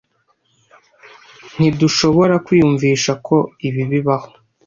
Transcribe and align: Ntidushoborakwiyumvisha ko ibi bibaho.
Ntidushoborakwiyumvisha 1.55 3.11
ko 3.27 3.37
ibi 3.67 3.83
bibaho. 3.91 4.29